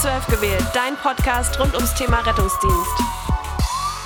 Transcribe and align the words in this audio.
12 0.00 0.26
gewählt, 0.28 0.64
dein 0.74 0.94
Podcast 0.94 1.58
rund 1.58 1.74
ums 1.74 1.92
Thema 1.94 2.18
Rettungsdienst. 2.20 2.96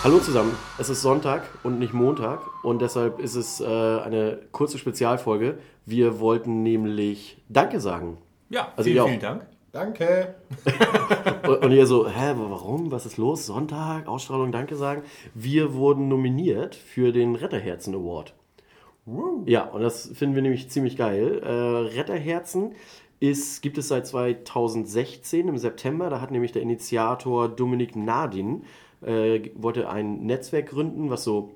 Hallo 0.03 0.19
zusammen, 0.21 0.57
es 0.79 0.89
ist 0.89 1.03
Sonntag 1.03 1.43
und 1.63 1.79
nicht 1.79 1.93
Montag 1.93 2.41
und 2.65 2.81
deshalb 2.81 3.19
ist 3.19 3.35
es 3.35 3.61
äh, 3.61 3.65
eine 3.67 4.39
kurze 4.53 4.79
Spezialfolge. 4.79 5.59
Wir 5.85 6.19
wollten 6.19 6.63
nämlich 6.63 7.43
Danke 7.51 7.79
sagen. 7.79 8.17
Ja, 8.49 8.73
Also 8.75 8.85
vielen, 8.85 8.97
ihr 8.97 9.05
auch. 9.05 9.09
vielen 9.09 9.21
Dank. 9.21 9.47
Danke. 9.73 10.35
Und, 11.49 11.65
und 11.65 11.73
ihr 11.73 11.87
so, 11.87 12.07
hä, 12.07 12.35
warum? 12.37 12.91
Was 12.93 13.07
ist 13.07 13.17
los? 13.17 13.47
Sonntag, 13.47 14.07
Ausstrahlung, 14.07 14.53
Danke 14.53 14.77
sagen. 14.77 15.03
Wir 15.33 15.73
wurden 15.73 16.09
nominiert 16.09 16.75
für 16.75 17.11
den 17.11 17.35
Retterherzen 17.37 17.95
Award. 17.95 18.35
Ja, 19.47 19.65
und 19.65 19.81
das 19.83 20.11
finden 20.15 20.35
wir 20.37 20.43
nämlich 20.43 20.71
ziemlich 20.71 20.97
geil. 20.97 21.41
Äh, 21.43 21.97
Retterherzen 21.99 22.75
ist, 23.23 23.63
gibt 23.63 23.79
es 23.79 23.87
seit 23.89 24.07
2016 24.09 25.47
im 25.47 25.57
September. 25.57 26.11
Da 26.11 26.21
hat 26.21 26.33
nämlich 26.33 26.51
der 26.51 26.63
Initiator 26.63 27.49
Dominik 27.49 27.95
Nadin 27.95 28.65
äh, 29.01 29.41
wollte 29.55 29.89
ein 29.89 30.27
Netzwerk 30.27 30.71
gründen, 30.71 31.09
was 31.09 31.23
so 31.23 31.55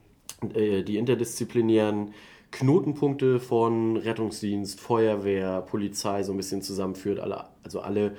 äh, 0.55 0.85
die 0.85 0.97
interdisziplinären 0.97 2.15
Knotenpunkte 2.53 3.41
von 3.41 3.97
Rettungsdienst, 3.97 4.81
Feuerwehr, 4.81 5.61
Polizei 5.63 6.23
so 6.23 6.33
ein 6.33 6.37
bisschen 6.37 6.63
zusammenführt. 6.63 7.19
Alle, 7.19 7.47
also 7.65 7.81
alle 7.81 8.17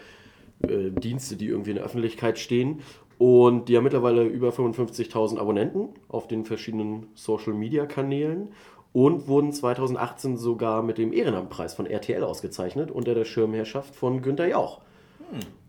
äh, 0.68 0.92
Dienste, 0.92 1.38
die 1.38 1.48
irgendwie 1.48 1.70
in 1.70 1.78
der 1.78 1.86
Öffentlichkeit 1.86 2.40
stehen. 2.40 2.82
Und 3.18 3.70
die 3.70 3.78
haben 3.78 3.86
mittlerweile 3.86 4.26
über 4.26 4.50
55.000 4.50 5.40
Abonnenten 5.40 5.88
auf 6.10 6.28
den 6.28 6.44
verschiedenen 6.44 7.08
Social-Media-Kanälen 7.16 8.50
und 8.98 9.28
wurden 9.28 9.54
2018 9.54 10.38
sogar 10.38 10.82
mit 10.82 10.98
dem 10.98 11.14
Ehrenamtpreis 11.14 11.76
von 11.76 11.86
RTL 11.86 12.24
ausgezeichnet 12.24 12.90
unter 12.90 13.14
der 13.14 13.26
Schirmherrschaft 13.26 13.96
von 13.96 14.24
Günter 14.24 14.48
Jauch. 14.48 14.82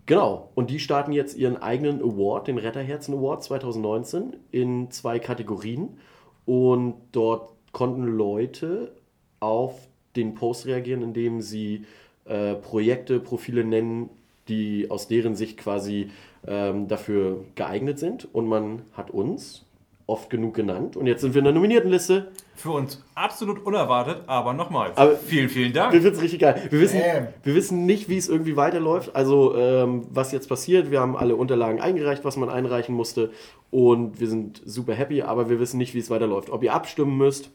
Genau, 0.07 0.49
und 0.55 0.71
die 0.71 0.79
starten 0.79 1.13
jetzt 1.13 1.37
ihren 1.37 1.59
eigenen 1.59 2.01
Award, 2.01 2.49
den 2.49 2.57
Retterherzen 2.57 3.13
Award 3.13 3.45
2019, 3.45 4.35
in 4.51 4.91
zwei 4.91 5.19
Kategorien. 5.19 5.99
Und 6.47 6.95
dort 7.13 7.53
konnten 7.73 8.05
Leute 8.05 8.93
auf 9.41 9.75
den 10.17 10.35
Post 10.35 10.65
reagieren, 10.65 11.03
indem 11.03 11.43
sie 11.43 11.85
äh, 12.25 12.55
Projekte, 12.55 13.21
Profile 13.21 13.63
nennen, 13.63 14.09
die 14.49 14.91
aus 14.91 15.07
deren 15.07 15.37
Sicht 15.37 15.59
quasi 15.59 16.11
ähm, 16.47 16.89
dafür 16.89 17.45
geeignet 17.57 17.99
sind. 17.99 18.27
Und 18.35 18.49
man 18.49 18.87
hat 18.95 19.11
uns 19.11 19.67
oft 20.09 20.31
genug 20.31 20.55
genannt. 20.55 20.97
Und 20.97 21.07
jetzt 21.07 21.21
sind 21.21 21.35
wir 21.35 21.41
in 21.41 21.45
der 21.45 21.53
Nominiertenliste. 21.55 22.33
Für 22.57 22.71
uns 22.71 23.05
absolut 23.15 23.65
unerwartet, 23.65 24.23
aber 24.27 24.53
nochmals. 24.55 24.97
Aber- 24.97 25.15
vielen, 25.17 25.49
vielen 25.49 25.69
Wir 25.75 25.81
Dank. 25.83 25.93
finden 25.93 26.09
es 26.09 26.21
richtig 26.21 26.41
geil. 26.41 26.67
Wir 26.71 26.81
wissen, 26.81 27.01
wir 27.45 27.55
wissen 27.55 27.87
nicht, 27.87 28.09
wie 28.09 28.17
es 28.17 28.29
irgendwie 28.29 28.57
weiterläuft. 28.57 29.15
Also, 29.15 29.55
ähm, 29.57 30.07
was 30.11 30.33
jetzt 30.33 30.49
passiert. 30.49 30.91
Wir 30.91 30.99
haben 31.01 31.17
alle 31.17 31.37
Unterlagen 31.37 31.81
eingereicht, 31.81 32.25
was 32.25 32.37
man 32.37 32.49
einreichen 32.49 32.95
musste. 32.95 33.31
Und 33.71 34.19
wir 34.19 34.27
sind 34.29 34.63
super 34.65 34.95
happy, 34.95 35.23
aber 35.23 35.51
wir 35.51 35.61
wissen 35.61 35.77
nicht, 35.79 35.95
wie 35.95 35.99
es 36.01 36.11
weiterläuft. 36.11 36.51
Ob 36.51 36.65
ihr 36.65 36.73
abstimmen 36.73 37.17
müsst, 37.19 37.51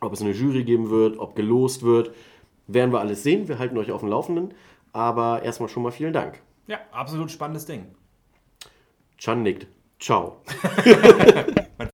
ob 0.00 0.12
es 0.12 0.20
eine 0.20 0.32
Jury 0.32 0.64
geben 0.64 0.90
wird, 0.90 1.18
ob 1.18 1.36
gelost 1.36 1.82
wird, 1.84 2.10
werden 2.66 2.92
wir 2.92 2.98
alles 3.00 3.22
sehen. 3.22 3.46
Wir 3.48 3.58
halten 3.60 3.78
euch 3.78 3.92
auf 3.92 4.00
dem 4.00 4.08
Laufenden. 4.10 4.54
Aber 4.92 5.42
erstmal 5.44 5.68
schon 5.68 5.84
mal 5.84 5.92
vielen 5.92 6.12
Dank. 6.12 6.42
Ja, 6.66 6.78
absolut 6.90 7.30
spannendes 7.30 7.64
Ding. 7.64 7.86
Chan 9.18 9.42
nickt. 9.42 9.68
Ciao. 10.00 10.42